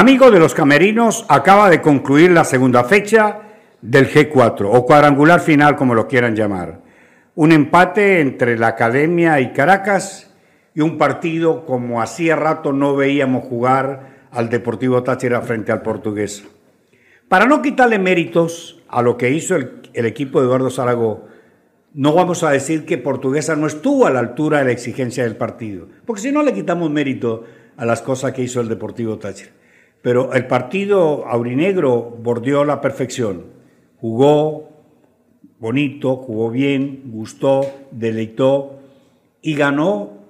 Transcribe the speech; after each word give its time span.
Amigo 0.00 0.30
de 0.30 0.38
los 0.38 0.54
camerinos, 0.54 1.26
acaba 1.28 1.68
de 1.68 1.82
concluir 1.82 2.30
la 2.30 2.44
segunda 2.44 2.84
fecha 2.84 3.40
del 3.82 4.10
G4 4.10 4.66
o 4.72 4.86
cuadrangular 4.86 5.40
final, 5.40 5.76
como 5.76 5.94
lo 5.94 6.08
quieran 6.08 6.34
llamar. 6.34 6.80
Un 7.34 7.52
empate 7.52 8.22
entre 8.22 8.56
la 8.56 8.68
Academia 8.68 9.38
y 9.40 9.52
Caracas 9.52 10.34
y 10.74 10.80
un 10.80 10.96
partido 10.96 11.66
como 11.66 12.00
hacía 12.00 12.34
rato 12.34 12.72
no 12.72 12.96
veíamos 12.96 13.44
jugar 13.44 14.28
al 14.30 14.48
Deportivo 14.48 15.02
Táchira 15.02 15.42
frente 15.42 15.70
al 15.70 15.82
Portugués. 15.82 16.44
Para 17.28 17.44
no 17.44 17.60
quitarle 17.60 17.98
méritos 17.98 18.82
a 18.88 19.02
lo 19.02 19.18
que 19.18 19.28
hizo 19.28 19.54
el, 19.54 19.82
el 19.92 20.06
equipo 20.06 20.40
de 20.40 20.46
Eduardo 20.46 20.70
Zaragoza, 20.70 21.24
no 21.92 22.14
vamos 22.14 22.42
a 22.42 22.52
decir 22.52 22.86
que 22.86 22.96
Portuguesa 22.96 23.54
no 23.54 23.66
estuvo 23.66 24.06
a 24.06 24.10
la 24.10 24.20
altura 24.20 24.60
de 24.60 24.64
la 24.64 24.72
exigencia 24.72 25.24
del 25.24 25.36
partido, 25.36 25.88
porque 26.06 26.22
si 26.22 26.32
no 26.32 26.42
le 26.42 26.54
quitamos 26.54 26.90
mérito 26.90 27.44
a 27.76 27.84
las 27.84 28.00
cosas 28.00 28.32
que 28.32 28.42
hizo 28.42 28.62
el 28.62 28.68
Deportivo 28.70 29.18
Táchira. 29.18 29.59
Pero 30.02 30.32
el 30.32 30.46
partido 30.46 31.26
aurinegro 31.26 32.16
bordeó 32.22 32.64
la 32.64 32.80
perfección. 32.80 33.44
Jugó 34.00 34.70
bonito, 35.58 36.16
jugó 36.16 36.50
bien, 36.50 37.02
gustó, 37.06 37.60
deleitó 37.90 38.80
y 39.42 39.54
ganó 39.54 40.20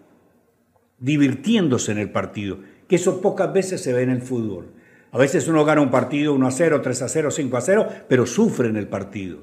divirtiéndose 0.98 1.92
en 1.92 1.98
el 1.98 2.10
partido, 2.10 2.58
que 2.86 2.96
eso 2.96 3.20
pocas 3.20 3.52
veces 3.52 3.80
se 3.80 3.92
ve 3.92 4.02
en 4.02 4.10
el 4.10 4.22
fútbol. 4.22 4.72
A 5.12 5.18
veces 5.18 5.48
uno 5.48 5.64
gana 5.64 5.80
un 5.80 5.90
partido 5.90 6.34
1 6.34 6.46
a 6.46 6.50
0, 6.50 6.80
3 6.82 7.02
a 7.02 7.08
0, 7.08 7.30
5 7.30 7.56
a 7.56 7.60
0, 7.60 7.88
pero 8.08 8.26
sufre 8.26 8.68
en 8.68 8.76
el 8.76 8.86
partido. 8.86 9.38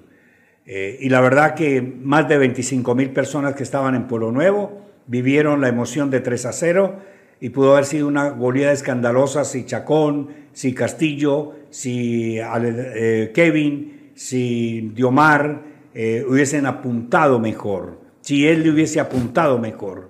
Eh, 0.66 0.98
y 1.02 1.10
la 1.10 1.22
verdad 1.22 1.56
que 1.56 1.82
más 1.82 2.28
de 2.28 2.38
25 2.38 2.94
mil 2.94 3.12
personas 3.12 3.56
que 3.56 3.64
estaban 3.64 3.96
en 3.96 4.08
Pueblo 4.08 4.32
Nuevo 4.32 4.82
vivieron 5.08 5.62
la 5.62 5.70
emoción 5.70 6.10
de 6.10 6.20
3 6.20 6.46
a 6.46 6.52
0 6.52 7.00
y 7.40 7.50
pudo 7.50 7.74
haber 7.74 7.86
sido 7.86 8.08
una 8.08 8.30
goleada 8.30 8.74
escandalosa 8.74 9.46
si 9.46 9.66
Chacón, 9.66 10.30
si 10.54 10.74
Castillo, 10.74 11.54
si 11.70 12.38
eh, 12.40 13.32
Kevin, 13.34 14.12
si 14.16 14.92
Diomar 14.94 15.62
eh, 15.94 16.26
hubiesen 16.28 16.66
apuntado 16.66 17.40
mejor, 17.40 18.00
si 18.22 18.48
él 18.48 18.64
le 18.64 18.72
hubiese 18.72 19.00
apuntado 19.00 19.60
mejor. 19.60 20.10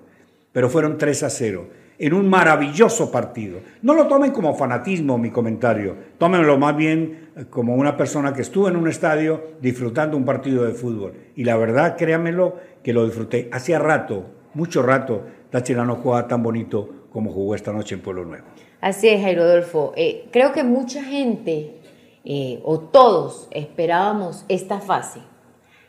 Pero 0.52 0.70
fueron 0.70 0.96
3 0.96 1.22
a 1.24 1.30
0 1.30 1.68
en 1.98 2.14
un 2.14 2.28
maravilloso 2.28 3.10
partido. 3.10 3.60
No 3.82 3.92
lo 3.94 4.06
tomen 4.06 4.30
como 4.30 4.54
fanatismo 4.54 5.18
mi 5.18 5.30
comentario, 5.30 5.96
tómenlo 6.16 6.56
más 6.56 6.76
bien 6.76 7.30
eh, 7.36 7.44
como 7.50 7.74
una 7.74 7.96
persona 7.96 8.32
que 8.32 8.42
estuvo 8.42 8.68
en 8.68 8.76
un 8.76 8.88
estadio 8.88 9.56
disfrutando 9.60 10.16
un 10.16 10.24
partido 10.24 10.64
de 10.64 10.72
fútbol. 10.72 11.12
Y 11.36 11.44
la 11.44 11.56
verdad, 11.56 11.96
créanmelo, 11.98 12.56
que 12.82 12.92
lo 12.92 13.04
disfruté. 13.04 13.50
Hacía 13.52 13.78
rato, 13.78 14.30
mucho 14.54 14.82
rato, 14.82 15.26
Táchira 15.50 15.84
no 15.84 15.96
jugaba 15.96 16.28
tan 16.28 16.42
bonito 16.42 16.97
como 17.18 17.32
jugó 17.32 17.56
esta 17.56 17.72
noche 17.72 17.96
en 17.96 18.00
Pueblo 18.00 18.24
Nuevo. 18.24 18.44
Así 18.80 19.08
es, 19.08 19.20
Jairo 19.20 19.42
Adolfo. 19.42 19.92
Eh, 19.96 20.28
creo 20.30 20.52
que 20.52 20.62
mucha 20.62 21.02
gente, 21.02 21.80
eh, 22.24 22.60
o 22.62 22.78
todos, 22.78 23.48
esperábamos 23.50 24.44
esta 24.48 24.78
fase. 24.78 25.18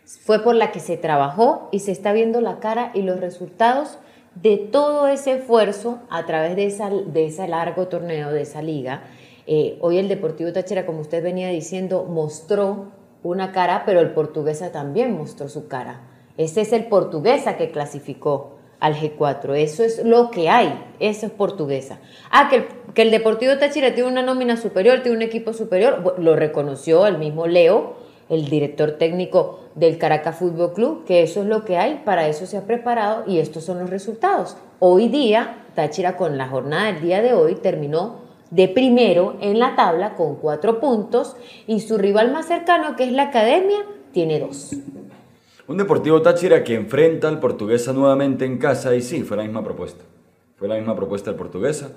Fue 0.06 0.42
por 0.42 0.56
la 0.56 0.72
que 0.72 0.80
se 0.80 0.98
trabajó 0.98 1.70
y 1.72 1.82
se 1.82 1.92
está 1.92 2.14
viendo 2.14 2.42
la 2.42 2.58
cara 2.58 2.90
y 2.96 3.04
los 3.04 3.20
resultados 3.20 4.00
de 4.34 4.58
todo 4.58 5.08
ese 5.08 5.34
esfuerzo 5.34 6.00
a 6.10 6.26
través 6.26 6.56
de, 6.56 6.66
esa, 6.66 6.90
de 6.90 7.28
ese 7.28 7.48
largo 7.48 7.88
torneo, 7.90 8.32
de 8.32 8.42
esa 8.42 8.64
liga. 8.64 9.04
Eh, 9.46 9.78
hoy 9.82 10.00
el 10.00 10.08
Deportivo 10.08 10.52
Táchira, 10.52 10.88
como 10.88 11.02
usted 11.02 11.22
venía 11.22 11.50
diciendo, 11.50 12.06
mostró 12.06 12.88
una 13.22 13.52
cara, 13.52 13.84
pero 13.86 14.00
el 14.00 14.14
portuguesa 14.14 14.72
también 14.72 15.16
mostró 15.16 15.48
su 15.48 15.68
cara. 15.68 16.02
Ese 16.38 16.62
es 16.62 16.74
el 16.74 16.88
portuguesa 16.88 17.56
que 17.56 17.70
clasificó 17.70 18.59
al 18.80 18.96
G4. 18.96 19.56
Eso 19.56 19.84
es 19.84 20.04
lo 20.04 20.32
que 20.32 20.50
hay. 20.50 20.74
Eso 21.00 21.26
es 21.26 21.32
portuguesa. 21.32 22.00
Ah, 22.32 22.48
que 22.50 22.56
el, 22.58 22.66
que 22.94 23.02
el 23.02 23.12
Deportivo 23.12 23.58
Táchira 23.58 23.94
tiene 23.94 24.10
una 24.10 24.22
nómina 24.22 24.58
superior, 24.58 25.02
tiene 25.02 25.18
un 25.18 25.24
equipo 25.24 25.54
superior. 25.54 26.16
Lo 26.18 26.36
reconoció 26.36 27.06
el 27.08 27.18
mismo 27.18 27.48
Leo, 27.48 27.98
el 28.30 28.46
director 28.46 28.92
técnico 28.94 29.60
del 29.76 29.98
Caracas 29.98 30.38
Fútbol 30.38 30.74
Club, 30.74 31.06
que 31.06 31.24
eso 31.24 31.42
es 31.42 31.48
lo 31.48 31.66
que 31.66 31.78
hay, 31.78 32.02
para 32.06 32.28
eso 32.28 32.46
se 32.46 32.58
ha 32.58 32.66
preparado 32.66 33.24
y 33.28 33.40
estos 33.40 33.66
son 33.66 33.80
los 33.80 33.90
resultados. 33.90 34.56
Hoy 34.80 35.08
día, 35.08 35.66
Táchira 35.76 36.16
con 36.16 36.38
la 36.38 36.48
jornada 36.48 36.92
del 36.92 37.02
día 37.02 37.22
de 37.22 37.34
hoy 37.34 37.56
terminó 37.56 38.30
de 38.52 38.68
primero 38.68 39.36
en 39.42 39.60
la 39.60 39.76
tabla 39.76 40.16
con 40.16 40.36
cuatro 40.36 40.80
puntos 40.80 41.36
y 41.68 41.82
su 41.82 41.98
rival 41.98 42.32
más 42.32 42.48
cercano, 42.48 42.96
que 42.96 43.04
es 43.04 43.12
la 43.12 43.24
Academia, 43.24 43.80
tiene 44.12 44.40
dos. 44.40 44.76
Un 45.70 45.78
Deportivo 45.78 46.20
Táchira 46.24 46.64
que 46.64 46.74
enfrenta 46.74 47.28
al 47.28 47.40
Portuguesa 47.40 47.94
nuevamente 47.94 48.44
en 48.44 48.58
casa 48.58 48.96
y 48.96 49.04
sí, 49.04 49.22
fue 49.22 49.38
la 49.38 49.44
misma 49.44 49.64
propuesta. 49.64 50.04
Fue 50.56 50.68
la 50.68 50.74
misma 50.74 50.96
propuesta 50.96 51.30
del 51.30 51.38
Portuguesa. 51.38 51.92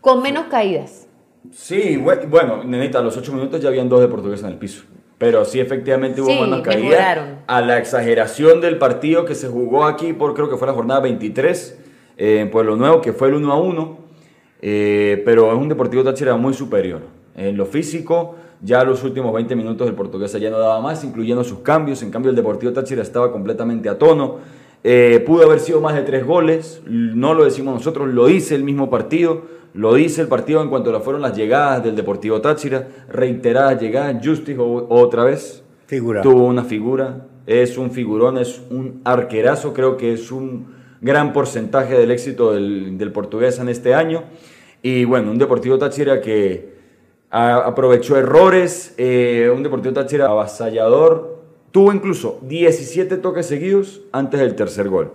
Con 0.00 0.22
menos 0.22 0.46
caídas. 0.46 1.06
Sí, 1.52 1.98
bueno, 1.98 2.64
Nenita, 2.64 3.00
a 3.00 3.02
los 3.02 3.18
ocho 3.18 3.34
minutos 3.34 3.60
ya 3.60 3.68
habían 3.68 3.90
dos 3.90 4.00
de 4.00 4.08
Portuguesa 4.08 4.46
en 4.46 4.54
el 4.54 4.58
piso. 4.58 4.84
Pero 5.18 5.44
sí, 5.44 5.60
efectivamente 5.60 6.22
hubo 6.22 6.40
menos 6.40 6.62
caídas. 6.62 7.18
A 7.46 7.60
la 7.60 7.76
exageración 7.76 8.62
del 8.62 8.78
partido 8.78 9.26
que 9.26 9.34
se 9.34 9.48
jugó 9.48 9.84
aquí 9.84 10.14
por 10.14 10.32
creo 10.32 10.48
que 10.48 10.56
fue 10.56 10.66
la 10.66 10.72
jornada 10.72 11.00
23 11.00 11.78
eh, 12.16 12.40
en 12.40 12.50
Pueblo 12.50 12.76
Nuevo, 12.76 13.02
que 13.02 13.12
fue 13.12 13.28
el 13.28 13.34
1 13.34 13.52
a 13.52 13.60
1. 13.60 13.98
Eh, 14.62 15.22
pero 15.26 15.52
es 15.52 15.58
un 15.58 15.68
Deportivo 15.68 16.02
Táchira 16.02 16.34
muy 16.38 16.54
superior. 16.54 17.02
En 17.36 17.58
lo 17.58 17.66
físico, 17.66 18.36
ya 18.60 18.82
los 18.84 19.04
últimos 19.04 19.32
20 19.32 19.54
minutos 19.56 19.88
el 19.88 19.94
portugués 19.94 20.32
ya 20.32 20.50
no 20.50 20.58
daba 20.58 20.80
más, 20.80 21.04
incluyendo 21.04 21.44
sus 21.44 21.60
cambios. 21.60 22.02
En 22.02 22.10
cambio, 22.10 22.30
el 22.30 22.36
Deportivo 22.36 22.72
Táchira 22.72 23.02
estaba 23.02 23.30
completamente 23.30 23.88
a 23.88 23.98
tono. 23.98 24.38
Eh, 24.84 25.22
pudo 25.26 25.44
haber 25.44 25.60
sido 25.60 25.80
más 25.80 25.94
de 25.94 26.02
tres 26.02 26.24
goles, 26.24 26.82
no 26.86 27.34
lo 27.34 27.44
decimos 27.44 27.74
nosotros, 27.74 28.08
lo 28.08 28.26
dice 28.26 28.54
el 28.54 28.62
mismo 28.62 28.88
partido, 28.88 29.42
lo 29.74 29.94
dice 29.94 30.22
el 30.22 30.28
partido 30.28 30.62
en 30.62 30.68
cuanto 30.68 30.94
a 30.94 31.00
fueron 31.00 31.20
las 31.20 31.36
llegadas 31.36 31.82
del 31.82 31.96
Deportivo 31.96 32.40
Táchira, 32.40 32.88
reiteradas 33.08 33.80
llegadas, 33.80 34.24
Justice 34.24 34.56
otra 34.60 35.24
vez 35.24 35.64
figura. 35.86 36.22
tuvo 36.22 36.46
una 36.46 36.62
figura, 36.62 37.26
es 37.46 37.76
un 37.76 37.90
figurón, 37.90 38.38
es 38.38 38.62
un 38.70 39.00
arquerazo, 39.04 39.74
creo 39.74 39.96
que 39.96 40.12
es 40.12 40.30
un 40.30 40.68
gran 41.00 41.32
porcentaje 41.32 41.98
del 41.98 42.12
éxito 42.12 42.52
del, 42.52 42.98
del 42.98 43.10
portugués 43.10 43.58
en 43.58 43.68
este 43.68 43.94
año. 43.94 44.24
Y 44.80 45.04
bueno, 45.04 45.32
un 45.32 45.38
Deportivo 45.38 45.76
Táchira 45.76 46.20
que 46.20 46.77
aprovechó 47.30 48.16
errores, 48.16 48.94
eh, 48.96 49.52
un 49.54 49.62
Deportivo 49.62 49.94
Táchira 49.94 50.26
avasallador, 50.26 51.38
tuvo 51.70 51.92
incluso 51.92 52.38
17 52.42 53.18
toques 53.18 53.46
seguidos 53.46 54.00
antes 54.12 54.40
del 54.40 54.54
tercer 54.54 54.88
gol. 54.88 55.12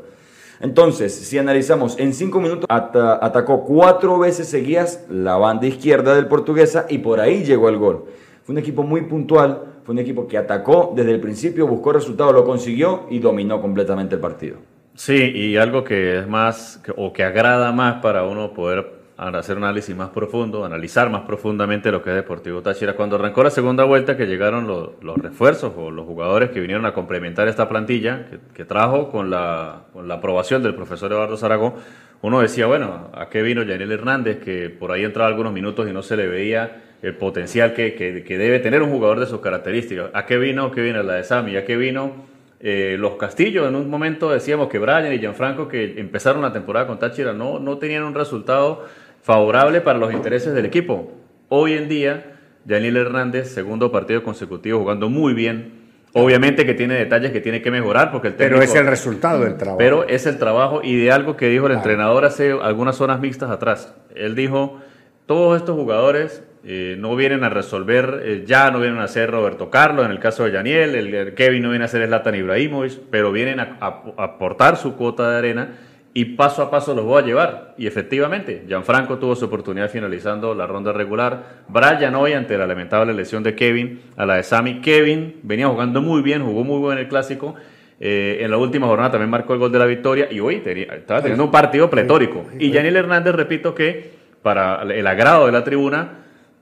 Entonces, 0.59 1.13
si 1.13 1.37
analizamos, 1.37 1.99
en 1.99 2.13
5 2.13 2.39
minutos 2.39 2.65
atacó 2.69 3.65
cuatro 3.65 4.17
veces 4.19 4.47
seguidas 4.47 5.05
la 5.09 5.35
banda 5.35 5.67
izquierda 5.67 6.15
del 6.15 6.27
portuguesa 6.27 6.85
y 6.89 6.99
por 6.99 7.19
ahí 7.19 7.43
llegó 7.43 7.67
el 7.67 7.77
gol. 7.77 8.05
Fue 8.43 8.53
un 8.53 8.59
equipo 8.59 8.83
muy 8.83 9.01
puntual, 9.01 9.61
fue 9.83 9.93
un 9.93 9.99
equipo 9.99 10.27
que 10.27 10.37
atacó 10.37 10.93
desde 10.95 11.11
el 11.11 11.19
principio, 11.19 11.67
buscó 11.67 11.91
resultados, 11.91 12.33
lo 12.33 12.45
consiguió 12.45 13.07
y 13.09 13.19
dominó 13.19 13.61
completamente 13.61 14.15
el 14.15 14.21
partido. 14.21 14.57
Sí, 14.95 15.31
y 15.33 15.57
algo 15.57 15.83
que 15.83 16.19
es 16.19 16.27
más, 16.27 16.81
o 16.95 17.11
que 17.11 17.23
agrada 17.23 17.71
más 17.71 18.01
para 18.01 18.23
uno 18.23 18.53
poder 18.53 19.02
hacer 19.17 19.57
un 19.57 19.63
análisis 19.63 19.95
más 19.95 20.09
profundo, 20.09 20.65
analizar 20.65 21.09
más 21.09 21.21
profundamente 21.21 21.91
lo 21.91 22.01
que 22.01 22.09
es 22.09 22.15
Deportivo 22.15 22.61
Táchira. 22.61 22.95
Cuando 22.95 23.15
arrancó 23.15 23.43
la 23.43 23.49
segunda 23.49 23.83
vuelta, 23.83 24.17
que 24.17 24.25
llegaron 24.25 24.67
los, 24.67 25.17
refuerzos 25.17 25.73
o 25.77 25.91
los 25.91 26.05
jugadores 26.05 26.49
que 26.49 26.59
vinieron 26.59 26.85
a 26.85 26.93
complementar 26.93 27.47
esta 27.47 27.69
plantilla, 27.69 28.27
que, 28.53 28.65
trajo 28.65 29.11
con 29.11 29.29
la, 29.29 29.83
con 29.93 30.07
la, 30.07 30.15
aprobación 30.15 30.63
del 30.63 30.75
profesor 30.75 31.11
Eduardo 31.11 31.37
Zaragoza, 31.37 31.77
uno 32.21 32.39
decía, 32.39 32.67
bueno, 32.67 33.09
¿a 33.13 33.29
qué 33.29 33.41
vino 33.41 33.63
Yanel 33.63 33.91
Hernández? 33.91 34.39
Que 34.39 34.69
por 34.69 34.91
ahí 34.91 35.03
entraba 35.03 35.27
algunos 35.27 35.53
minutos 35.53 35.89
y 35.89 35.93
no 35.93 36.01
se 36.01 36.15
le 36.15 36.27
veía 36.27 36.81
el 37.01 37.15
potencial 37.15 37.73
que, 37.73 37.95
que, 37.95 38.37
debe 38.37 38.59
tener 38.59 38.81
un 38.81 38.89
jugador 38.89 39.19
de 39.19 39.25
sus 39.25 39.41
características. 39.41 40.09
¿A 40.13 40.25
qué 40.25 40.37
vino? 40.37 40.71
¿Qué 40.71 40.81
viene 40.81 41.03
la 41.03 41.15
de 41.15 41.23
Sami? 41.25 41.57
¿A 41.57 41.65
qué 41.65 41.75
vino? 41.75 42.33
Eh, 42.61 42.95
los 42.97 43.15
Castillos, 43.15 43.67
en 43.67 43.75
un 43.75 43.89
momento 43.89 44.31
decíamos 44.31 44.69
que 44.69 44.79
Brian 44.79 45.11
y 45.11 45.19
Gianfranco, 45.19 45.67
que 45.67 45.99
empezaron 45.99 46.41
la 46.41 46.53
temporada 46.53 46.87
con 46.87 46.97
Táchira, 46.97 47.33
no, 47.33 47.59
no 47.59 47.77
tenían 47.77 48.03
un 48.03 48.15
resultado 48.15 48.85
favorable 49.23 49.81
para 49.81 49.97
los 49.97 50.13
intereses 50.13 50.53
del 50.53 50.65
equipo. 50.65 51.11
Hoy 51.49 51.73
en 51.73 51.89
día, 51.89 52.35
Daniel 52.65 52.97
Hernández, 52.97 53.49
segundo 53.49 53.91
partido 53.91 54.21
consecutivo, 54.21 54.79
jugando 54.79 55.09
muy 55.09 55.33
bien. 55.33 55.81
Obviamente 56.15 56.63
que 56.65 56.75
tiene 56.75 56.93
detalles 56.93 57.31
que 57.31 57.41
tiene 57.41 57.63
que 57.63 57.71
mejorar 57.71 58.11
porque 58.11 58.27
el 58.27 58.35
técnico, 58.35 58.59
Pero 58.59 58.71
es 58.71 58.75
el 58.75 58.85
resultado 58.85 59.39
del 59.45 59.57
trabajo. 59.57 59.77
Pero 59.79 60.07
es 60.07 60.27
el 60.27 60.37
trabajo 60.37 60.81
y 60.83 60.95
de 60.95 61.11
algo 61.11 61.35
que 61.37 61.47
dijo 61.47 61.65
el 61.65 61.73
entrenador 61.73 62.23
hace 62.25 62.51
algunas 62.51 63.01
horas 63.01 63.19
mixtas 63.19 63.49
atrás. 63.49 63.95
Él 64.13 64.35
dijo, 64.35 64.79
todos 65.25 65.57
estos 65.57 65.75
jugadores 65.75 66.43
eh, 66.65 66.97
no 66.99 67.15
vienen 67.15 67.43
a 67.43 67.49
resolver, 67.49 68.21
eh, 68.23 68.43
ya 68.45 68.69
no 68.69 68.79
vienen 68.79 68.99
a 68.99 69.07
ser 69.07 69.31
Roberto 69.31 69.71
Carlos, 69.71 70.05
en 70.05 70.11
el 70.11 70.19
caso 70.19 70.43
de 70.43 70.51
Daniel, 70.51 70.93
el, 70.95 71.33
Kevin 71.33 71.63
no 71.63 71.69
viene 71.71 71.85
a 71.85 71.87
ser 71.87 72.05
Zlatan 72.05 72.35
Ibrahimovic, 72.35 72.99
pero 73.09 73.31
vienen 73.31 73.59
a 73.59 73.77
aportar 74.17 74.77
su 74.77 74.95
cuota 74.95 75.31
de 75.31 75.37
arena 75.37 75.69
y 76.15 76.25
paso 76.25 76.61
a 76.61 76.69
paso 76.69 76.93
los 76.93 77.05
voy 77.05 77.23
a 77.23 77.25
llevar. 77.25 77.73
Y 77.77 77.87
efectivamente, 77.87 78.63
Gianfranco 78.67 79.17
tuvo 79.17 79.35
su 79.35 79.45
oportunidad 79.45 79.89
finalizando 79.89 80.53
la 80.53 80.67
ronda 80.67 80.93
regular. 80.93 81.63
Brian 81.67 82.13
hoy, 82.15 82.33
ante 82.33 82.57
la 82.57 82.67
lamentable 82.67 83.13
lesión 83.13 83.41
de 83.41 83.55
Kevin, 83.55 84.01
a 84.15 84.25
la 84.25 84.35
de 84.35 84.43
Sammy. 84.43 84.79
Kevin 84.81 85.39
venía 85.41 85.67
jugando 85.67 86.01
muy 86.01 86.21
bien, 86.21 86.43
jugó 86.43 86.63
muy 86.63 86.85
bien 86.85 86.99
el 86.99 87.07
clásico. 87.07 87.55
Eh, 87.99 88.39
en 88.41 88.51
la 88.51 88.57
última 88.57 88.85
jornada 88.85 89.11
también 89.11 89.29
marcó 89.29 89.53
el 89.53 89.59
gol 89.59 89.71
de 89.71 89.79
la 89.79 89.85
victoria 89.85 90.27
y 90.29 90.39
hoy 90.39 90.61
estaba 90.65 91.21
teniendo 91.21 91.45
un 91.45 91.51
partido 91.51 91.89
pletórico. 91.89 92.45
Y 92.59 92.71
Daniel 92.71 92.97
Hernández, 92.97 93.33
repito 93.33 93.73
que 93.73 94.11
para 94.43 94.83
el 94.83 95.07
agrado 95.07 95.47
de 95.47 95.51
la 95.51 95.63
tribuna, 95.63 96.19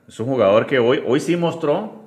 es 0.08 0.20
un 0.20 0.28
jugador 0.28 0.66
que 0.66 0.80
hoy, 0.80 1.02
hoy 1.06 1.20
sí 1.20 1.36
mostró 1.36 2.01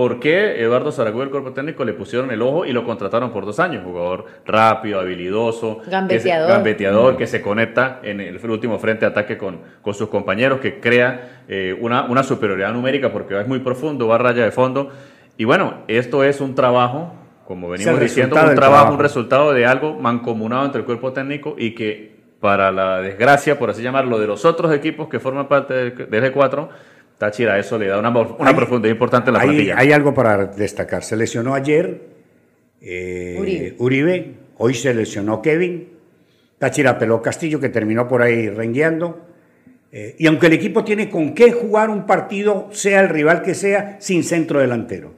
por 0.00 0.18
qué 0.18 0.62
Eduardo 0.62 0.92
Zaragoza, 0.92 1.24
el 1.24 1.30
cuerpo 1.30 1.52
técnico, 1.52 1.84
le 1.84 1.92
pusieron 1.92 2.30
el 2.30 2.40
ojo 2.40 2.64
y 2.64 2.72
lo 2.72 2.86
contrataron 2.86 3.32
por 3.32 3.44
dos 3.44 3.60
años. 3.60 3.84
Jugador 3.84 4.24
rápido, 4.46 4.98
habilidoso, 4.98 5.82
gambeteador, 5.86 6.08
que 6.08 6.20
se, 6.20 6.28
gambeteador, 6.30 7.16
que 7.18 7.26
se 7.26 7.42
conecta 7.42 8.00
en 8.02 8.18
el 8.22 8.50
último 8.50 8.78
frente 8.78 9.04
de 9.04 9.10
ataque 9.10 9.36
con, 9.36 9.60
con 9.82 9.92
sus 9.92 10.08
compañeros, 10.08 10.58
que 10.58 10.80
crea 10.80 11.42
eh, 11.48 11.76
una, 11.78 12.04
una 12.04 12.22
superioridad 12.22 12.72
numérica 12.72 13.12
porque 13.12 13.38
es 13.38 13.46
muy 13.46 13.58
profundo, 13.58 14.08
va 14.08 14.14
a 14.14 14.18
raya 14.18 14.42
de 14.42 14.52
fondo. 14.52 14.88
Y 15.36 15.44
bueno, 15.44 15.84
esto 15.86 16.24
es 16.24 16.40
un 16.40 16.54
trabajo, 16.54 17.12
como 17.46 17.68
venimos 17.68 18.00
diciendo, 18.00 18.36
un 18.42 18.54
trabajo, 18.54 18.94
un 18.94 19.00
resultado 19.00 19.52
de 19.52 19.66
algo 19.66 19.96
mancomunado 19.96 20.64
entre 20.64 20.80
el 20.80 20.86
cuerpo 20.86 21.12
técnico 21.12 21.56
y 21.58 21.74
que 21.74 22.16
para 22.40 22.72
la 22.72 23.02
desgracia, 23.02 23.58
por 23.58 23.68
así 23.68 23.82
llamarlo, 23.82 24.18
de 24.18 24.26
los 24.26 24.46
otros 24.46 24.72
equipos 24.72 25.08
que 25.08 25.20
forman 25.20 25.46
parte 25.46 25.74
del 25.74 26.34
G4, 26.34 26.68
Táchira 27.20 27.58
eso 27.58 27.78
le 27.78 27.86
da 27.86 27.98
una, 27.98 28.08
una 28.08 28.56
profundidad 28.56 28.90
importante 28.94 29.28
en 29.28 29.34
la 29.34 29.40
hay, 29.40 29.48
plantilla. 29.48 29.74
Hay 29.76 29.92
algo 29.92 30.14
para 30.14 30.46
destacar. 30.46 31.04
Se 31.04 31.16
lesionó 31.16 31.54
ayer 31.54 32.00
eh, 32.80 33.74
Uribe. 33.78 34.36
hoy 34.56 34.72
se 34.72 34.94
lesionó 34.94 35.42
Kevin, 35.42 35.86
Táchira 36.56 36.98
peló 36.98 37.20
Castillo 37.20 37.60
que 37.60 37.68
terminó 37.68 38.08
por 38.08 38.22
ahí 38.22 38.48
rengueando. 38.48 39.20
Eh, 39.92 40.16
y 40.18 40.28
aunque 40.28 40.46
el 40.46 40.54
equipo 40.54 40.82
tiene 40.82 41.10
con 41.10 41.34
qué 41.34 41.52
jugar 41.52 41.90
un 41.90 42.06
partido, 42.06 42.68
sea 42.72 43.02
el 43.02 43.10
rival 43.10 43.42
que 43.42 43.54
sea, 43.54 43.98
sin 44.00 44.24
centro 44.24 44.58
delantero. 44.58 45.12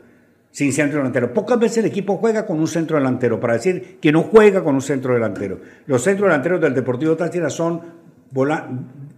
Sin 0.50 0.72
centro 0.72 0.99
delantero. 0.99 1.32
Pocas 1.32 1.60
veces 1.60 1.78
el 1.78 1.84
equipo 1.84 2.16
juega 2.16 2.46
con 2.46 2.58
un 2.58 2.66
centro 2.66 2.96
delantero, 2.96 3.38
para 3.38 3.52
decir 3.52 3.99
que 4.00 4.10
no 4.10 4.22
juega 4.25 4.64
con 4.64 4.75
un 4.75 4.82
centro 4.82 5.14
delantero. 5.14 5.60
Los 5.87 6.02
centros 6.02 6.26
delanteros 6.28 6.60
del 6.60 6.75
Deportivo 6.75 7.16
Táchira 7.16 7.49
son 7.49 7.81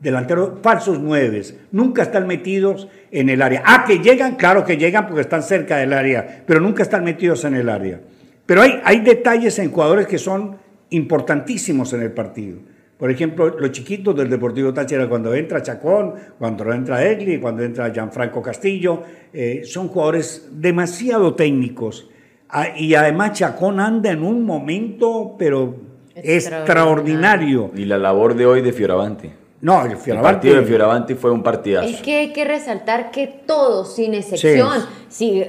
delanteros 0.05 0.61
falsos 0.63 1.01
nueves, 1.01 1.59
nunca 1.73 2.03
están 2.03 2.27
metidos 2.27 2.89
en 3.11 3.31
el 3.31 3.43
área. 3.43 3.63
Ah, 3.65 3.85
que 3.87 3.99
llegan, 3.99 4.37
claro 4.37 4.65
que 4.65 4.77
llegan 4.77 5.07
porque 5.07 5.23
están 5.23 5.43
cerca 5.43 5.79
del 5.79 5.95
área, 5.95 6.45
pero 6.47 6.61
nunca 6.61 6.83
están 6.83 7.03
metidos 7.03 7.45
en 7.45 7.55
el 7.55 7.69
área. 7.71 8.01
Pero 8.47 8.61
hay, 8.61 8.81
hay 8.85 9.01
detalles 9.01 9.59
en 9.59 9.73
jugadores 9.73 10.07
que 10.07 10.19
son 10.19 10.59
importantísimos 10.91 11.93
en 11.95 12.03
el 12.03 12.13
partido. 12.13 12.59
Por 12.99 13.11
ejemplo, 13.11 13.49
los 13.59 13.73
chiquitos 13.73 14.15
del 14.15 14.29
Deportivo 14.29 14.73
Táchira, 14.73 15.09
cuando 15.09 15.35
entra 15.35 15.63
Chacón, 15.63 16.15
cuando 16.39 16.71
entra 16.73 17.05
Egli, 17.05 17.41
cuando 17.41 17.63
entra 17.63 17.91
Gianfranco 17.93 18.41
Castillo, 18.41 19.03
eh, 19.33 19.63
son 19.65 19.89
jugadores 19.89 20.49
demasiado 20.53 21.35
técnicos. 21.35 22.09
Ah, 22.51 22.69
y 22.77 22.95
además 22.95 23.33
Chacón 23.33 23.81
anda 23.81 24.11
en 24.11 24.23
un 24.23 24.45
momento, 24.45 25.35
pero 25.39 25.75
extraordinario. 26.15 27.73
Y 27.75 27.87
la 27.87 27.99
labor 27.99 28.37
de 28.37 28.47
hoy 28.47 28.61
de 28.61 28.73
Fioravanti. 28.73 29.31
No, 29.65 29.83
el, 29.87 29.97
partido 30.21 30.57
de 30.57 30.67
Fioravanti 30.67 31.15
fue 31.15 31.31
un 31.31 31.43
partidazo. 31.43 31.89
Es 31.89 32.03
que 32.03 32.19
hay 32.19 32.33
que 32.35 32.45
resaltar 32.45 33.11
que 33.11 33.27
todos, 33.27 33.95
sin 33.95 34.13
excepción, 34.13 34.79
sí, 34.81 34.87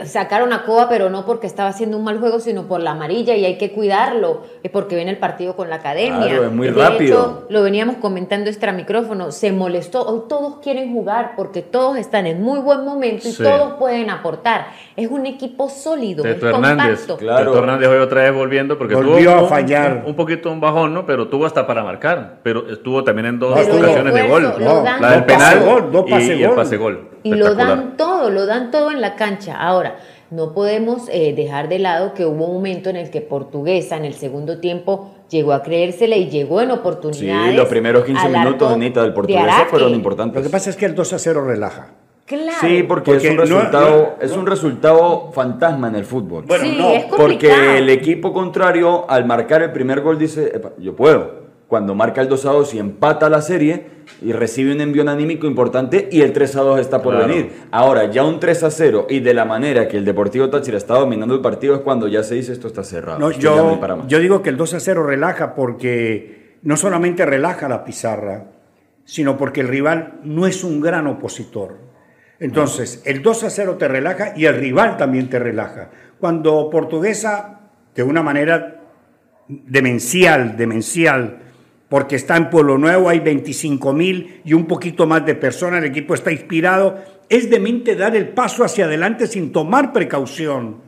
sacaron 0.05 0.53
a 0.53 0.63
Coba, 0.63 0.87
pero 0.89 1.09
no 1.09 1.25
porque 1.25 1.47
estaba 1.47 1.69
haciendo 1.69 1.97
un 1.97 2.03
mal 2.03 2.19
juego, 2.19 2.39
sino 2.39 2.67
por 2.67 2.81
la 2.81 2.91
amarilla 2.91 3.35
y 3.35 3.45
hay 3.45 3.57
que 3.57 3.71
cuidarlo, 3.71 4.43
es 4.61 4.69
porque 4.69 4.95
viene 4.95 5.11
el 5.11 5.17
partido 5.17 5.55
con 5.55 5.69
la 5.69 5.77
academia. 5.77 6.27
Claro, 6.27 6.45
es 6.45 6.51
muy 6.51 6.67
de 6.67 6.73
rápido. 6.73 7.19
Hecho, 7.19 7.47
lo 7.49 7.63
veníamos 7.63 7.95
comentando 7.95 8.49
extra 8.49 8.71
micrófono, 8.71 9.31
se 9.31 9.51
molestó, 9.51 10.05
hoy 10.05 10.23
todos 10.29 10.57
quieren 10.61 10.93
jugar 10.93 11.33
porque 11.35 11.63
todos 11.63 11.97
están 11.97 12.27
en 12.27 12.43
muy 12.43 12.59
buen 12.59 12.85
momento 12.85 13.27
y 13.27 13.33
todos 13.33 13.73
pueden 13.73 14.11
aportar. 14.11 14.67
Es 14.95 15.09
un 15.09 15.25
equipo 15.25 15.67
sólido, 15.69 16.21
Teto 16.21 16.49
Hernández, 16.49 17.07
claro. 17.17 17.51
Teto 17.51 17.59
Hernández 17.59 17.89
hoy 17.89 17.97
otra 17.97 18.21
vez 18.21 18.33
volviendo 18.33 18.77
porque 18.77 18.93
Volvió 18.93 19.31
tuvo 19.33 19.45
a 19.45 19.49
fallar. 19.49 20.03
Un, 20.05 20.15
poquito 20.15 20.51
un 20.51 20.61
bajón, 20.61 20.93
¿no? 20.93 21.05
Pero 21.05 21.27
tuvo 21.27 21.45
hasta 21.45 21.65
para 21.65 21.83
marcar, 21.83 22.39
pero 22.43 22.69
estuvo 22.69 23.03
también 23.03 23.25
en 23.25 23.39
dos 23.39 23.51
ocasiones 23.53 24.13
de 24.13 24.27
gol. 24.27 24.53
la 25.01 25.11
del 25.11 25.25
penal 25.25 25.59
gol, 25.65 26.05
y, 26.07 26.43
el 26.43 26.51
pase 26.51 26.77
gol. 26.77 27.14
Y 27.25 27.33
lo 27.33 27.55
dan 27.55 27.97
todo, 27.97 28.29
lo 28.29 28.45
dan 28.45 28.69
todo 28.69 28.91
en 28.91 29.01
la 29.01 29.15
cancha. 29.15 29.55
Ahora, 29.55 29.97
no 30.29 30.53
podemos 30.53 31.09
eh, 31.11 31.33
dejar 31.35 31.69
de 31.69 31.79
lado 31.79 32.13
que 32.13 32.23
hubo 32.23 32.45
un 32.45 32.53
momento 32.53 32.91
en 32.91 32.97
el 32.97 33.09
que 33.09 33.21
Portuguesa 33.21 33.97
en 33.97 34.05
el 34.05 34.13
segundo 34.13 34.59
tiempo 34.59 35.11
llegó 35.31 35.53
a 35.53 35.63
creérsele 35.63 36.19
y 36.19 36.29
llegó 36.29 36.61
en 36.61 36.69
oportunidades. 36.69 37.51
Sí, 37.51 37.57
los 37.57 37.67
primeros 37.67 38.05
15 38.05 38.29
minutos, 38.29 38.71
Anita, 38.71 39.01
del 39.01 39.13
Portuguesa 39.13 39.65
fueron 39.67 39.95
importantes. 39.95 40.35
Lo 40.35 40.43
que 40.43 40.51
pasa 40.51 40.69
es 40.69 40.75
que 40.75 40.85
el 40.85 40.93
2 40.93 41.13
a 41.13 41.19
0 41.19 41.45
relaja. 41.45 41.87
Claro. 42.27 42.57
Sí, 42.61 42.83
porque, 42.83 43.15
es 43.15 43.25
un 43.25 43.37
resultado, 43.37 44.17
es 44.21 44.31
un 44.31 44.45
resultado 44.45 45.31
fantasma 45.31 45.87
en 45.87 45.95
el 45.95 46.05
fútbol. 46.05 46.45
Bueno, 46.45 46.65
no, 46.77 47.17
porque 47.17 47.79
el 47.79 47.89
equipo 47.89 48.33
contrario 48.33 49.09
al 49.09 49.25
marcar 49.25 49.63
el 49.63 49.71
primer 49.71 50.01
gol 50.01 50.19
dice, 50.19 50.61
yo 50.77 50.95
puedo 50.95 51.44
cuando 51.75 51.93
marca 51.93 52.21
el 52.21 52.29
2 52.29 52.45
a 52.45 52.51
2 52.53 52.73
y 52.75 52.79
empata 52.79 53.29
la 53.29 53.41
serie 53.41 53.87
y 54.21 54.31
recibe 54.31 54.71
un 54.71 54.79
envío 54.79 55.01
anímico 55.09 55.45
importante 55.45 56.07
y 56.09 56.21
el 56.21 56.31
3 56.31 56.55
a 56.55 56.61
2 56.61 56.79
está 56.79 57.01
por 57.01 57.17
venir. 57.17 57.51
Ahora, 57.69 58.09
ya 58.09 58.23
un 58.23 58.39
3 58.39 58.63
a 58.63 58.71
0 58.71 59.07
y 59.09 59.19
de 59.19 59.33
la 59.33 59.43
manera 59.43 59.89
que 59.89 59.97
el 59.97 60.05
Deportivo 60.05 60.49
Táchira 60.49 60.77
está 60.77 60.93
dominando 60.93 61.35
el 61.35 61.41
partido 61.41 61.75
es 61.75 61.81
cuando 61.81 62.07
ya 62.07 62.23
se 62.23 62.35
dice 62.35 62.53
esto 62.53 62.67
está 62.67 62.85
cerrado. 62.85 63.29
yo, 63.31 63.77
yo 64.07 64.19
digo 64.19 64.41
que 64.41 64.51
el 64.51 64.55
2 64.55 64.75
a 64.75 64.79
0 64.79 65.05
relaja 65.05 65.53
porque 65.53 66.55
no 66.61 66.77
solamente 66.77 67.25
relaja 67.25 67.67
la 67.67 67.83
pizarra, 67.83 68.45
sino 69.03 69.35
porque 69.35 69.59
el 69.59 69.67
rival 69.67 70.21
no 70.23 70.47
es 70.47 70.63
un 70.63 70.79
gran 70.79 71.07
opositor. 71.07 71.75
Entonces, 72.39 73.01
el 73.03 73.21
2 73.21 73.43
a 73.43 73.49
0 73.49 73.75
te 73.77 73.89
relaja 73.89 74.31
y 74.37 74.45
el 74.45 74.55
rival 74.55 74.95
también 74.95 75.29
te 75.29 75.39
relaja. 75.39 75.89
Cuando 76.21 76.69
Portuguesa, 76.69 77.69
de 77.93 78.03
una 78.03 78.23
manera 78.23 78.79
demencial, 79.49 80.55
demencial, 80.55 81.41
porque 81.89 82.15
está 82.15 82.35
en 82.37 82.49
Pueblo 82.49 82.77
Nuevo, 82.77 83.09
hay 83.09 83.19
25 83.19 83.93
mil 83.93 84.41
y 84.43 84.53
un 84.53 84.65
poquito 84.65 85.05
más 85.05 85.25
de 85.25 85.35
personas, 85.35 85.83
el 85.83 85.89
equipo 85.89 86.13
está 86.13 86.31
inspirado. 86.31 86.97
Es 87.29 87.49
de 87.49 87.59
mente 87.59 87.95
dar 87.95 88.15
el 88.15 88.29
paso 88.29 88.63
hacia 88.63 88.85
adelante 88.85 89.27
sin 89.27 89.51
tomar 89.51 89.93
precaución. 89.93 90.83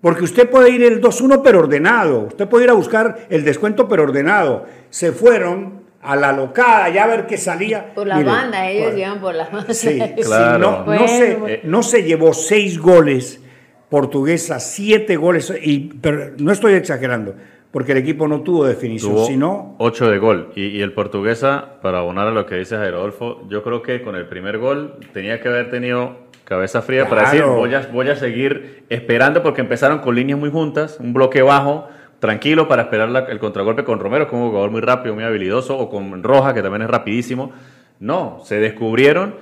Porque 0.00 0.24
usted 0.24 0.48
puede 0.48 0.70
ir 0.70 0.82
el 0.82 1.00
2-1 1.00 1.40
pero 1.42 1.60
ordenado, 1.60 2.26
usted 2.28 2.48
puede 2.48 2.64
ir 2.64 2.70
a 2.70 2.74
buscar 2.74 3.26
el 3.30 3.44
descuento 3.44 3.88
pero 3.88 4.04
ordenado. 4.04 4.66
Se 4.90 5.12
fueron 5.12 5.82
a 6.00 6.14
la 6.14 6.32
locada, 6.32 6.88
ya 6.88 7.04
a 7.04 7.08
ver 7.08 7.26
qué 7.26 7.36
salía. 7.36 7.92
Por 7.94 8.06
la 8.06 8.22
banda, 8.22 8.70
ellos 8.70 8.94
llevan 8.94 9.20
por 9.20 9.34
la 9.34 9.48
banda. 9.48 9.74
Sí, 9.74 10.00
claro. 10.24 10.84
no, 10.86 11.08
se, 11.08 11.60
no 11.64 11.82
se 11.82 12.04
llevó 12.04 12.32
seis 12.32 12.78
goles 12.78 13.40
portuguesa, 13.88 14.60
siete 14.60 15.16
goles, 15.16 15.52
y, 15.62 15.94
pero 16.00 16.32
no 16.38 16.52
estoy 16.52 16.74
exagerando, 16.74 17.34
porque 17.70 17.92
el 17.92 17.98
equipo 17.98 18.26
no 18.28 18.40
tuvo 18.40 18.64
definición, 18.64 19.26
sino... 19.26 19.74
8 19.78 20.10
de 20.10 20.18
gol. 20.18 20.52
Y, 20.54 20.80
el 20.80 20.92
portuguesa, 20.92 21.80
para 21.82 21.98
abonar 21.98 22.28
a 22.28 22.30
lo 22.30 22.46
que 22.46 22.56
dice 22.56 22.76
Rodolfo, 22.90 23.46
yo 23.48 23.62
creo 23.62 23.82
que 23.82 24.02
con 24.02 24.16
el 24.16 24.26
primer 24.26 24.58
gol 24.58 24.94
tenía 25.12 25.40
que 25.40 25.48
haber 25.48 25.70
tenido 25.70 26.28
cabeza 26.44 26.80
fría 26.80 27.08
para 27.08 27.30
decir, 27.30 27.44
voy 27.44 27.74
a, 27.74 27.86
voy 27.92 28.08
a 28.08 28.16
seguir 28.16 28.84
esperando, 28.88 29.42
porque 29.42 29.60
empezaron 29.60 29.98
con 29.98 30.14
líneas 30.14 30.38
muy 30.38 30.50
juntas, 30.50 30.98
un 30.98 31.12
bloque 31.12 31.42
bajo, 31.42 31.88
tranquilo 32.20 32.68
para 32.68 32.82
esperar 32.82 33.26
el 33.28 33.38
contragolpe 33.38 33.84
con 33.84 34.00
Romero, 34.00 34.26
que 34.26 34.34
es 34.34 34.40
un 34.40 34.48
jugador 34.48 34.70
muy 34.70 34.80
rápido, 34.80 35.14
muy 35.14 35.24
habilidoso, 35.24 35.78
o 35.78 35.90
con 35.90 36.22
Roja, 36.22 36.54
que 36.54 36.62
también 36.62 36.82
es 36.82 36.88
rapidísimo. 36.88 37.52
No, 38.00 38.40
se 38.44 38.60
descubrieron 38.60 39.34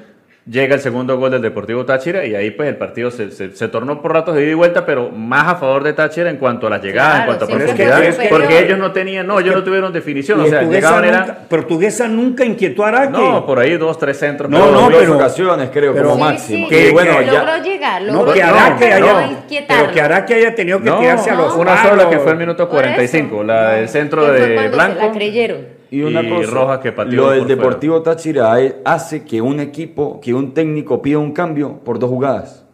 llega 0.48 0.76
el 0.76 0.80
segundo 0.80 1.18
gol 1.18 1.32
del 1.32 1.42
Deportivo 1.42 1.84
Táchira 1.84 2.24
y 2.24 2.34
ahí 2.36 2.52
pues 2.52 2.68
el 2.68 2.76
partido 2.76 3.10
se, 3.10 3.30
se, 3.30 3.68
tornó 3.68 4.00
por 4.00 4.12
ratos 4.12 4.36
de 4.36 4.44
ida 4.44 4.52
y 4.52 4.54
vuelta, 4.54 4.86
pero 4.86 5.10
más 5.10 5.48
a 5.48 5.56
favor 5.56 5.82
de 5.82 5.92
Táchira 5.92 6.30
en 6.30 6.36
cuanto 6.36 6.68
a 6.68 6.70
la 6.70 6.78
llegada, 6.78 7.20
en 7.20 7.24
cuanto 7.26 7.44
a 7.46 7.48
profundidad, 7.48 8.28
porque 8.30 8.60
ellos 8.60 8.78
no 8.78 8.92
tenían, 8.92 9.26
no, 9.26 9.40
ellos 9.40 9.56
no 9.56 9.64
tuvieron 9.64 9.92
definición, 9.92 10.40
o 10.40 10.46
sea, 10.46 10.62
llegaban 10.62 11.04
nunca, 11.04 11.38
Portuguesa 11.48 12.08
nunca 12.08 12.44
inquietó 12.44 12.84
a 12.84 12.88
Araque. 12.88 13.12
No, 13.12 13.44
por 13.44 13.58
ahí 13.58 13.76
dos, 13.76 13.98
tres 13.98 14.18
centros. 14.18 14.48
No, 14.48 14.70
no, 14.70 14.88
pero 14.88 15.16
ocasiones 15.16 15.70
creo 15.72 15.94
como 15.94 16.16
máximo. 16.16 16.68
que, 16.68 16.90
bueno, 16.92 17.20
ya, 17.22 17.44
logró 17.44 17.64
llegar, 17.64 18.02
logró 18.02 18.26
no, 18.26 18.32
que 18.32 18.42
Araque 18.42 18.92
haya, 18.92 19.38
pero 19.66 19.90
que 19.90 20.00
Araque 20.00 20.34
haya 20.34 20.54
tenido 20.54 20.80
que 20.80 20.90
tirarse 20.90 21.30
a 21.30 21.34
los 21.34 21.54
Una 21.56 21.82
sola 21.82 22.08
que 22.08 22.18
fue 22.18 22.32
el 22.32 22.38
minuto 22.38 22.68
45, 22.68 23.42
la 23.42 23.70
del 23.72 23.88
centro 23.88 24.30
de 24.30 24.68
Blanco. 24.68 25.00
La 25.00 25.12
creyeron. 25.12 25.75
Y 25.90 26.02
una 26.02 26.22
cosa, 26.28 26.80
que 26.80 26.92
lo 27.06 27.30
del 27.30 27.46
Deportivo 27.46 28.02
Táchira 28.02 28.56
hace 28.84 29.24
que 29.24 29.40
un 29.40 29.60
equipo, 29.60 30.20
que 30.20 30.34
un 30.34 30.52
técnico 30.52 31.00
pida 31.00 31.18
un 31.18 31.32
cambio 31.32 31.80
por 31.84 31.98
dos 31.98 32.10
jugadas. 32.10 32.64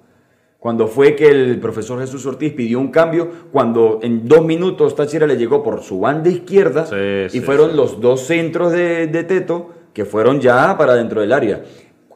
Cuando 0.59 0.87
fue 0.87 1.17
que 1.17 1.29
el 1.29 1.59
profesor 1.59 2.01
Jesús 2.01 2.25
Ortiz 2.25 2.53
pidió 2.53 2.79
un 2.79 2.89
cambio, 2.89 3.29
cuando 3.51 3.99
en 4.03 4.29
dos 4.29 4.45
minutos 4.45 4.95
Táchira 4.95 5.27
le 5.27 5.37
llegó 5.37 5.63
por 5.63 5.83
su 5.83 6.01
banda 6.01 6.31
izquierda 6.31 6.87
y 7.33 7.41
fueron 7.41 7.77
los 7.77 8.01
dos 8.01 8.21
centros 8.21 8.73
de, 8.73 9.09
de 9.09 9.25
Teto 9.25 9.71
que 9.93 10.05
fueron 10.05 10.41
ya 10.41 10.77
para 10.79 10.95
dentro 10.95 11.21
del 11.21 11.33
área 11.33 11.63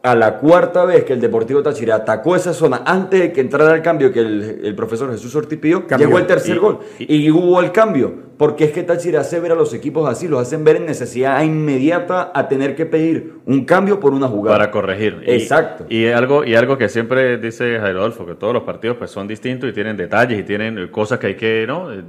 a 0.07 0.15
la 0.15 0.39
cuarta 0.39 0.85
vez 0.85 1.05
que 1.05 1.13
el 1.13 1.21
Deportivo 1.21 1.65
Táchira 1.65 1.97
atacó 1.97 2.37
esa 2.37 2.55
zona 2.55 2.83
antes 2.87 3.21
de 3.21 3.33
que 3.33 3.41
entrara 3.41 3.75
el 3.75 3.83
cambio 3.83 4.13
que 4.13 4.21
el, 4.21 4.75
profesor 4.77 5.11
Jesús 5.11 5.35
Ortiz 5.35 5.59
pidió, 5.59 5.85
llegó 5.99 6.19
el 6.19 6.27
tercer 6.27 6.61
gol 6.61 6.79
y, 7.01 7.29
hubo 7.31 7.61
el 7.61 7.73
cambio. 7.73 8.27
Porque 8.37 8.65
es 8.65 8.73
que 8.73 8.83
Táchira 8.83 9.21
hace 9.21 9.41
ver 9.41 9.53
a 9.53 9.55
los 9.55 9.73
equipos 9.75 10.09
así, 10.09 10.29
los 10.29 10.41
hacen 10.41 10.63
ver 10.63 10.77
en 10.77 10.87
necesidad 10.87 11.43
inmediata 11.43 12.31
a 12.35 12.49
tener 12.49 12.77
que 12.77 12.87
pedir 12.87 13.41
un 13.47 13.65
cambio 13.65 13.99
por 13.99 14.13
una 14.13 14.29
jugada. 14.29 14.59
Para 14.59 14.71
corregir. 14.71 15.23
Exacto. 15.27 15.87
Y, 15.89 16.07
algo, 16.07 16.45
y 16.45 16.55
algo 16.55 16.79
que 16.79 16.89
siempre 16.89 17.39
dice 17.39 17.79
Jairo 17.81 18.01
Adolfo, 18.01 18.27
que 18.27 18.35
todos 18.35 18.53
los 18.53 18.63
partidos 18.63 18.99
pues, 18.99 19.11
son 19.11 19.27
distintos 19.27 19.71
y 19.71 19.73
tienen 19.73 19.97
detalles 19.97 20.39
y 20.39 20.43
tienen 20.45 20.89
cosas 20.89 21.19
que 21.19 21.29
hay 21.29 21.35
que 21.35 21.65
¿no? 21.67 21.93
Eh, 21.93 22.03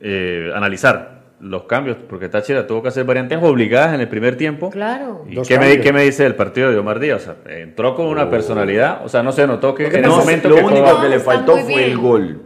eh, 0.00 0.50
analizar 0.54 1.23
los 1.44 1.64
cambios, 1.64 1.98
porque 2.08 2.28
Táchira 2.28 2.66
tuvo 2.66 2.82
que 2.82 2.88
hacer 2.88 3.04
variantes 3.04 3.38
obligadas 3.42 3.94
en 3.94 4.00
el 4.00 4.08
primer 4.08 4.36
tiempo. 4.36 4.70
Claro. 4.70 5.24
¿Y 5.28 5.40
qué 5.42 5.58
me, 5.58 5.78
qué 5.80 5.92
me, 5.92 6.02
dice 6.02 6.22
del 6.22 6.34
partido 6.34 6.70
de 6.70 6.78
Omar 6.78 6.98
Díaz? 6.98 7.22
O 7.22 7.24
sea, 7.24 7.56
entró 7.58 7.94
con 7.94 8.06
una 8.06 8.24
oh. 8.24 8.30
personalidad, 8.30 9.04
o 9.04 9.08
sea, 9.08 9.22
no 9.22 9.30
se 9.30 9.46
notó 9.46 9.74
que 9.74 9.86
en 9.86 10.04
ese 10.04 10.08
momento... 10.08 10.48
Lo 10.48 10.66
único 10.66 11.00
que 11.00 11.08
le 11.08 11.20
faltó 11.20 11.58
fue 11.58 11.84
el 11.84 11.98
gol. 11.98 12.42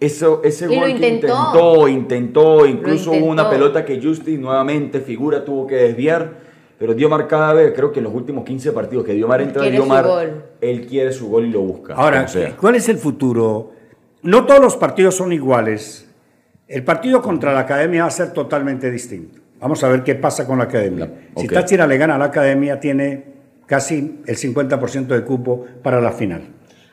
Eso, 0.00 0.40
ese 0.42 0.66
gol 0.66 0.90
intentó. 0.90 1.86
intentó, 1.86 2.66
incluso 2.66 3.12
hubo 3.12 3.26
una 3.26 3.48
pelota 3.48 3.84
que 3.84 4.00
Justin 4.02 4.40
nuevamente 4.40 5.00
figura, 5.00 5.44
tuvo 5.44 5.66
que 5.66 5.76
desviar. 5.76 6.50
Pero 6.78 6.94
Diomar 6.94 7.28
cada 7.28 7.52
vez, 7.52 7.74
creo 7.76 7.92
que 7.92 8.00
en 8.00 8.04
los 8.04 8.14
últimos 8.14 8.42
15 8.44 8.72
partidos 8.72 9.04
que 9.04 9.12
Diomar 9.12 9.42
entra, 9.42 9.62
Diomar, 9.64 10.06
él 10.62 10.86
quiere 10.86 11.12
su 11.12 11.28
gol 11.28 11.44
y 11.44 11.50
lo 11.50 11.60
busca. 11.60 11.94
Ahora, 11.94 12.26
¿cuál 12.58 12.74
es 12.74 12.88
el 12.88 12.96
futuro? 12.96 13.72
No 14.22 14.46
todos 14.46 14.60
los 14.60 14.76
partidos 14.76 15.14
son 15.14 15.32
iguales. 15.32 16.09
El 16.70 16.84
partido 16.84 17.20
contra 17.20 17.52
la 17.52 17.60
Academia 17.60 18.02
va 18.02 18.06
a 18.06 18.12
ser 18.12 18.32
totalmente 18.32 18.92
distinto. 18.92 19.40
Vamos 19.58 19.82
a 19.82 19.88
ver 19.88 20.04
qué 20.04 20.14
pasa 20.14 20.46
con 20.46 20.58
la 20.58 20.64
Academia. 20.64 21.10
Si 21.36 21.48
Táchira 21.48 21.84
le 21.84 21.98
gana 21.98 22.14
a 22.14 22.18
la 22.18 22.26
Academia, 22.26 22.78
tiene 22.78 23.24
casi 23.66 24.22
el 24.24 24.36
50% 24.36 25.08
de 25.08 25.24
cupo 25.24 25.66
para 25.82 26.00
la 26.00 26.12
final. 26.12 26.42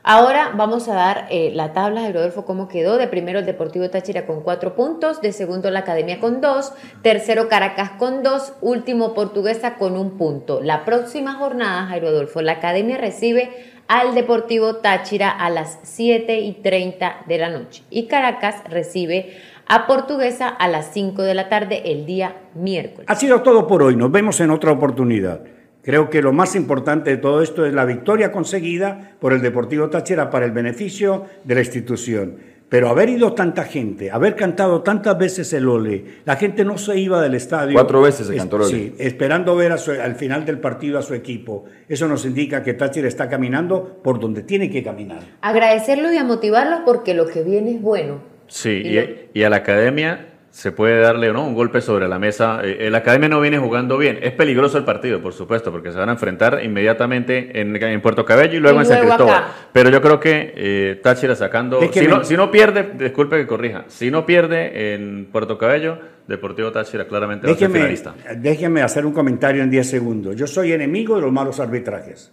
Ahora 0.01 0.51
vamos 0.55 0.89
a 0.89 0.95
dar 0.95 1.27
eh, 1.29 1.51
la 1.53 1.73
tabla 1.73 2.01
de 2.01 2.11
Rodolfo 2.11 2.43
cómo 2.43 2.67
quedó. 2.67 2.97
De 2.97 3.07
primero 3.07 3.37
el 3.37 3.45
Deportivo 3.45 3.87
Táchira 3.91 4.25
con 4.25 4.41
cuatro 4.41 4.75
puntos, 4.75 5.21
de 5.21 5.31
segundo 5.31 5.69
la 5.69 5.81
Academia 5.81 6.19
con 6.19 6.41
dos, 6.41 6.73
tercero 7.03 7.47
Caracas 7.47 7.91
con 7.99 8.23
dos, 8.23 8.53
último 8.61 9.13
Portuguesa 9.13 9.75
con 9.75 9.95
un 9.95 10.17
punto. 10.17 10.59
La 10.59 10.85
próxima 10.85 11.35
jornada, 11.35 11.85
Jairo 11.85 12.07
Adolfo, 12.07 12.41
la 12.41 12.53
Academia 12.53 12.97
recibe 12.97 13.51
al 13.87 14.15
Deportivo 14.15 14.77
Táchira 14.77 15.29
a 15.29 15.49
las 15.49 15.79
7 15.83 16.39
y 16.39 16.53
30 16.53 17.23
de 17.25 17.37
la 17.37 17.49
noche 17.49 17.83
y 17.89 18.07
Caracas 18.07 18.63
recibe 18.69 19.37
a 19.67 19.87
Portuguesa 19.87 20.47
a 20.47 20.67
las 20.67 20.91
5 20.93 21.21
de 21.23 21.33
la 21.33 21.49
tarde 21.49 21.81
el 21.85 22.05
día 22.05 22.35
miércoles. 22.55 23.05
Ha 23.07 23.15
sido 23.15 23.41
todo 23.41 23.67
por 23.67 23.83
hoy, 23.83 23.95
nos 23.95 24.11
vemos 24.11 24.39
en 24.39 24.51
otra 24.51 24.71
oportunidad. 24.71 25.41
Creo 25.83 26.09
que 26.09 26.21
lo 26.21 26.33
más 26.33 26.55
importante 26.55 27.11
de 27.11 27.17
todo 27.17 27.41
esto 27.41 27.65
es 27.65 27.73
la 27.73 27.85
victoria 27.85 28.31
conseguida 28.31 29.13
por 29.19 29.31
el 29.31 29.41
Deportivo 29.41 29.89
Táchira 29.89 30.29
para 30.29 30.45
el 30.45 30.51
beneficio 30.51 31.25
de 31.45 31.55
la 31.55 31.61
institución. 31.61 32.35
Pero 32.69 32.89
haber 32.89 33.07
ido 33.07 33.31
tanta 33.31 33.63
gente, 33.63 34.11
haber 34.11 34.35
cantado 34.35 34.81
tantas 34.81 35.17
veces 35.17 35.53
el 35.53 35.69
ole, 35.69 36.03
la 36.25 36.35
gente 36.35 36.65
no 36.65 36.77
se 36.77 36.99
iba 36.99 37.21
del 37.21 37.35
estadio. 37.35 37.73
Cuatro 37.73 38.01
veces 38.01 38.27
se 38.27 38.35
cantó 38.35 38.57
el 38.57 38.61
ole. 38.63 38.71
Sí, 38.71 38.95
esperando 38.97 39.55
ver 39.55 39.71
al 39.71 40.15
final 40.15 40.43
del 40.43 40.59
partido 40.59 40.99
a 40.99 41.01
su 41.01 41.13
equipo. 41.13 41.63
Eso 41.87 42.09
nos 42.09 42.25
indica 42.25 42.63
que 42.63 42.73
Táchira 42.73 43.07
está 43.07 43.29
caminando 43.29 44.01
por 44.03 44.19
donde 44.19 44.43
tiene 44.43 44.69
que 44.69 44.83
caminar. 44.83 45.19
Agradecerlos 45.39 46.11
y 46.11 46.17
a 46.17 46.25
motivarlos 46.25 46.81
porque 46.83 47.13
lo 47.13 47.27
que 47.27 47.43
viene 47.43 47.75
es 47.75 47.81
bueno. 47.81 48.36
Sí, 48.47 48.81
y, 48.83 49.39
y 49.39 49.43
a 49.43 49.49
la 49.49 49.57
academia 49.57 50.27
se 50.57 50.71
puede 50.71 50.99
darle 50.99 51.31
no 51.31 51.45
un 51.45 51.53
golpe 51.53 51.81
sobre 51.81 52.07
la 52.07 52.17
mesa. 52.17 52.61
Eh, 52.63 52.89
la 52.89 52.97
academia 52.97 53.29
no 53.29 53.39
viene 53.39 53.59
jugando 53.59 53.95
bien. 53.95 54.17
Es 54.23 54.31
peligroso 54.31 54.79
el 54.79 54.85
partido, 54.85 55.21
por 55.21 55.33
supuesto, 55.33 55.71
porque 55.71 55.91
se 55.91 55.99
van 55.99 56.09
a 56.09 56.13
enfrentar 56.13 56.63
inmediatamente 56.63 57.61
en, 57.61 57.75
en 57.75 58.01
Puerto 58.01 58.25
Cabello 58.25 58.57
y 58.57 58.59
luego, 58.59 58.79
en 58.79 58.87
San 58.87 59.01
Cristóbal. 59.05 59.43
Pero 59.71 59.91
yo 59.91 60.01
creo 60.01 60.19
que 60.19 60.53
eh, 60.55 60.99
Táchira 61.03 61.35
sacando. 61.35 61.79
Si 61.91 62.07
no, 62.07 62.23
si 62.23 62.35
no, 62.35 62.49
pierde, 62.49 62.89
disculpe 62.97 63.37
que 63.37 63.45
corrija, 63.45 63.85
si 63.87 64.09
no 64.09 64.25
pierde 64.25 64.95
en 64.95 65.27
Puerto 65.31 65.59
Cabello, 65.59 65.99
Deportivo 66.27 66.71
Táchira 66.71 67.07
claramente 67.07 67.45
déjeme, 67.45 67.79
va 67.79 67.85
a 67.85 67.89
ser 67.89 67.99
finalista. 67.99 68.35
Déjeme 68.35 68.81
hacer 68.81 69.05
un 69.05 69.13
comentario 69.13 69.61
en 69.61 69.69
10 69.69 69.87
segundos. 69.87 70.35
Yo 70.35 70.47
soy 70.47 70.71
enemigo 70.71 71.17
de 71.17 71.21
los 71.21 71.31
malos 71.31 71.59
arbitrajes. 71.59 72.31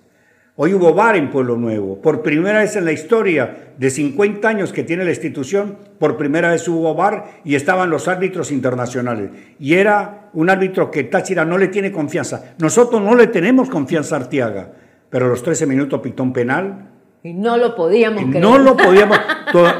Hoy 0.57 0.73
hubo 0.73 0.95
VAR 0.95 1.17
en 1.17 1.31
Pueblo 1.31 1.57
Nuevo. 1.57 2.01
Por 2.01 2.23
primera 2.23 2.61
vez 2.61 2.77
en 2.77 2.85
la 2.85 2.93
historia 2.93 3.73
de 3.77 3.91
50 3.91 4.47
años 4.47 4.73
que 4.73 4.85
tiene 4.85 5.05
la 5.05 5.11
institución, 5.11 5.77
por 5.99 6.17
primera 6.17 6.51
vez 6.51 6.69
hubo 6.69 6.95
VAR 6.95 7.41
y 7.45 7.57
estaban 7.57 7.91
los 7.91 8.07
árbitros 8.07 8.53
internacionales. 8.53 9.31
Y 9.59 9.75
era 9.75 10.31
un 10.33 10.49
árbitro 10.49 10.93
que 10.93 11.03
Táchira 11.03 11.45
no 11.45 11.59
le 11.59 11.67
tiene 11.67 11.91
confianza. 11.91 12.55
Nosotros 12.61 13.03
no 13.03 13.17
le 13.17 13.27
tenemos 13.27 13.69
confianza 13.69 14.15
a 14.15 14.21
Artiaga, 14.21 14.71
pero 15.11 15.27
los 15.27 15.43
13 15.43 15.67
minutos 15.67 16.01
pitón 16.01 16.33
penal. 16.33 16.89
Y 17.25 17.33
no 17.33 17.57
lo 17.57 17.75
podíamos 17.75 18.23
creer. 18.23 18.41
No 18.41 18.57
lo 18.57 18.77
podíamos. 18.77 19.19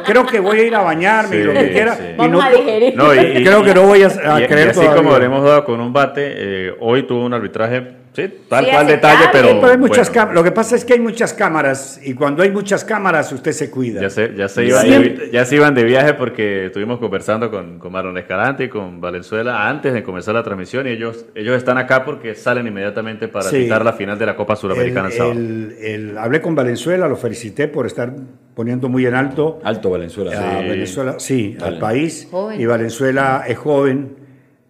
creo 0.05 0.27
que 0.27 0.41
voy 0.41 0.59
a 0.59 0.67
ir 0.67 0.75
a 0.75 0.83
bañarme 0.83 1.37
y 1.37 1.45
lo 1.45 1.53
que 1.53 1.71
quiera. 1.71 1.97
Vamos 2.17 2.45
a 2.45 2.51
digerir. 2.51 2.95
creo 2.97 3.63
que 3.63 3.75
no 3.75 3.83
voy 3.83 4.03
a, 4.03 4.09
creer 4.49 4.67
y 4.67 4.71
así 4.71 4.87
como 4.97 5.17
le 5.17 5.27
hemos 5.27 5.45
dado 5.45 5.65
con 5.65 5.81
un 5.81 5.93
bate, 5.93 6.33
eh, 6.35 6.75
hoy 6.81 7.07
tuvo 7.07 7.25
un 7.25 7.33
arbitraje 7.33 8.04
Sí, 8.15 8.33
tal 8.49 8.65
cual 8.65 8.87
detalle, 8.87 9.25
pero. 9.33 9.67
hay 9.67 9.77
muchas 9.77 10.13
Lo 10.33 10.45
que 10.45 10.53
pasa 10.53 10.77
es 10.77 10.85
que 10.85 10.93
hay 10.93 11.01
muchas 11.01 11.35
cámaras 11.35 12.01
y 12.01 12.15
cuando 12.15 12.45
hay 12.45 12.51
muchas 12.51 12.85
cámaras 12.85 13.33
usted 13.33 13.51
se 13.51 13.71
cuida. 13.71 14.01
Ya 14.01 14.09
se, 14.09 14.35
ya 14.37 14.49
se, 14.49 14.65
iban, 14.65 14.89
de, 14.89 15.31
ya 15.33 15.45
se 15.45 15.57
iban 15.57 15.75
de 15.75 15.83
viaje 15.83 16.15
porque 16.15 16.67
estuvimos 16.67 17.01
conversando 17.01 17.51
con, 17.51 17.81
con 17.81 17.91
Marlon 17.91 18.17
Escalante 18.17 18.65
y 18.65 18.69
con 18.69 19.01
Valenzuela 19.01 19.69
antes 19.69 19.93
de 19.93 20.05
comenzar 20.05 20.35
la 20.35 20.45
transmisión 20.45 20.87
y 20.87 20.91
ellos, 20.91 21.27
ellos 21.35 21.57
están 21.57 21.77
acá 21.77 22.05
porque 22.05 22.37
salen 22.37 22.69
inmediatamente 22.69 23.27
para 23.27 23.51
sí. 23.51 23.67
la 23.67 23.93
final 23.93 24.17
de 24.17 24.27
la 24.27 24.37
Copa 24.37 24.55
Suramericana 24.55 25.09
el, 25.11 26.17
hablé 26.17 26.41
con 26.41 26.55
Valenzuela, 26.55 27.09
lo 27.09 27.17
felicité 27.17 27.67
por 27.67 27.87
estar 27.87 28.15
poniendo 28.55 28.89
muy 28.89 29.07
en 29.07 29.15
alto. 29.15 29.61
Alto 29.65 29.91
Valenzuela. 29.91 30.31
A 30.31 30.61
sí. 30.61 30.69
Venezuela, 30.69 31.15
sí, 31.19 31.57
al 31.61 31.79
país. 31.79 32.29
Y 32.57 32.67
Valenzuela 32.67 33.45
es 33.47 33.59
joven, 33.59 34.17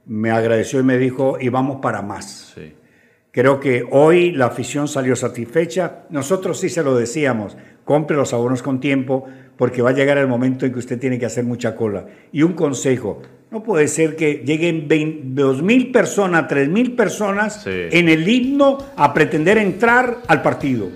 me 0.06 0.30
agradeció 0.30 0.80
y 0.80 0.82
me 0.82 0.96
dijo, 0.96 1.36
y 1.38 1.50
vamos 1.50 1.80
para 1.82 2.00
más. 2.00 2.52
Sí. 2.54 2.72
Creo 3.34 3.58
que 3.58 3.84
hoy 3.90 4.30
la 4.30 4.46
afición 4.46 4.86
salió 4.86 5.16
satisfecha. 5.16 6.04
Nosotros 6.10 6.60
sí 6.60 6.68
se 6.68 6.84
lo 6.84 6.94
decíamos, 6.94 7.56
compre 7.84 8.16
los 8.16 8.32
abonos 8.32 8.62
con 8.62 8.78
tiempo 8.78 9.26
porque 9.56 9.82
va 9.82 9.90
a 9.90 9.92
llegar 9.92 10.18
el 10.18 10.28
momento 10.28 10.64
en 10.64 10.72
que 10.72 10.78
usted 10.78 11.00
tiene 11.00 11.18
que 11.18 11.26
hacer 11.26 11.42
mucha 11.42 11.74
cola. 11.74 12.06
Y 12.30 12.44
un 12.44 12.52
consejo, 12.52 13.22
no 13.50 13.60
puede 13.64 13.88
ser 13.88 14.14
que 14.14 14.44
lleguen 14.46 14.88
2.000 14.88 15.90
personas, 15.90 16.48
3.000 16.48 16.94
personas 16.94 17.66
en 17.66 18.08
el 18.08 18.28
himno 18.28 18.78
a 18.94 19.12
pretender 19.12 19.58
entrar 19.58 20.18
al 20.28 20.40
partido. 20.40 20.90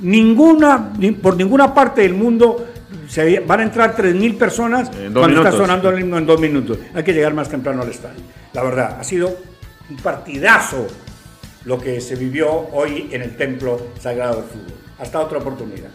Ninguna, 0.00 0.92
por 1.22 1.38
ninguna 1.38 1.72
parte 1.72 2.02
del 2.02 2.12
mundo 2.12 2.66
se 3.08 3.40
van 3.40 3.60
a 3.60 3.62
entrar 3.62 3.96
3.000 3.96 4.36
personas 4.36 4.90
cuando 5.10 5.38
está 5.38 5.52
sonando 5.52 5.88
el 5.88 6.00
himno 6.00 6.18
en 6.18 6.26
dos 6.26 6.38
minutos. 6.38 6.78
Hay 6.92 7.02
que 7.02 7.14
llegar 7.14 7.32
más 7.32 7.48
temprano 7.48 7.80
al 7.80 7.88
estadio. 7.88 8.20
La 8.52 8.62
verdad, 8.62 8.98
ha 9.00 9.04
sido 9.04 9.34
un 9.88 9.96
partidazo 9.96 10.86
lo 11.68 11.78
que 11.78 12.00
se 12.00 12.16
vivió 12.16 12.50
hoy 12.72 13.10
en 13.12 13.20
el 13.20 13.36
Templo 13.36 13.78
Sagrado 14.00 14.36
del 14.36 14.44
Fútbol. 14.44 14.72
Hasta 14.98 15.20
otra 15.20 15.38
oportunidad. 15.38 15.90